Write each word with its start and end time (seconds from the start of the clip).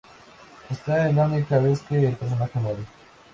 Esta 0.71 1.07
es 1.07 1.13
la 1.15 1.27
única 1.27 1.59
vez 1.59 1.79
que 1.83 2.07
el 2.07 2.15
personaje 2.15 2.57
muere. 2.59 2.81